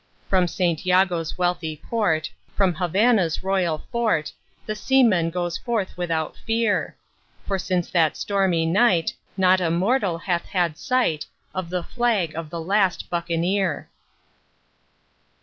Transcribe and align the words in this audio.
From 0.27 0.47
St 0.47 0.83
Jago's 0.83 1.37
wealthy 1.37 1.77
port, 1.87 2.31
from 2.55 2.73
Havannah's 2.73 3.43
royal 3.43 3.83
fort, 3.91 4.33
The 4.65 4.73
seaman 4.75 5.29
goes 5.29 5.59
forth 5.59 5.95
without 5.95 6.35
fear; 6.37 6.95
For 7.45 7.59
since 7.59 7.87
that 7.91 8.17
stormy 8.17 8.65
night 8.65 9.13
not 9.37 9.61
a 9.61 9.69
mortal 9.69 10.17
hath 10.17 10.45
had 10.45 10.75
sight 10.79 11.27
Of 11.53 11.69
the 11.69 11.83
flag 11.83 12.35
of 12.35 12.49
the 12.49 12.59
last 12.61 13.11
Buccaneer. 13.11 13.89